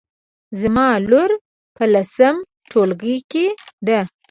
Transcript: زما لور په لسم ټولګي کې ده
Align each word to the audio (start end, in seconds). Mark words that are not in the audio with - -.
زما 0.61 0.87
لور 1.09 1.31
په 1.75 1.83
لسم 1.93 2.35
ټولګي 2.71 3.17
کې 3.31 3.45
ده 3.87 3.99